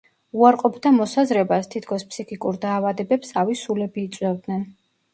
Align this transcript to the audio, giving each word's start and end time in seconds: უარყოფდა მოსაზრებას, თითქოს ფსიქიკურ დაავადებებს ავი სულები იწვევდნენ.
უარყოფდა 0.43 0.91
მოსაზრებას, 0.95 1.69
თითქოს 1.75 2.07
ფსიქიკურ 2.15 2.59
დაავადებებს 2.67 3.39
ავი 3.45 3.63
სულები 3.65 4.11
იწვევდნენ. 4.11 4.71